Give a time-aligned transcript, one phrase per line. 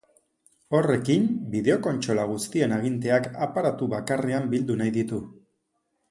[0.77, 1.25] Horrekin
[1.55, 5.21] bideo-kontsola guztien aginteak aparatu bakarrean bildu nahi ditu.